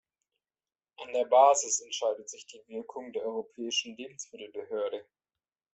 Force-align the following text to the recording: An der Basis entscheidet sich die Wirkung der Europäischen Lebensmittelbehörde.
An 0.97 1.13
der 1.13 1.25
Basis 1.25 1.79
entscheidet 1.81 2.27
sich 2.27 2.47
die 2.47 2.63
Wirkung 2.67 3.13
der 3.13 3.21
Europäischen 3.23 3.95
Lebensmittelbehörde. 3.97 5.05